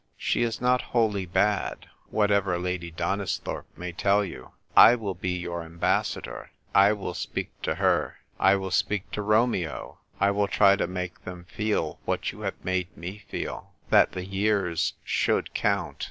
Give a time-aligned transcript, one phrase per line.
[0.17, 4.49] She is not wholly bad, whatever Lady Donisthorpe may tell you.
[4.75, 6.49] I will be your ambassador.
[6.73, 9.99] I will speak to her; I w^ill speak to Romeo.
[10.19, 14.25] I will try to make them feel what you have made me feel— that the
[14.25, 15.99] years should count.